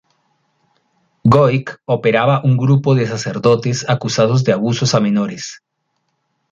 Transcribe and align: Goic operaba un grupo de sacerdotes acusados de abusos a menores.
Goic 1.35 1.73
operaba 1.97 2.41
un 2.49 2.57
grupo 2.57 2.95
de 2.95 3.05
sacerdotes 3.05 3.85
acusados 3.87 4.43
de 4.43 4.53
abusos 4.53 4.95
a 4.95 4.99
menores. 4.99 5.61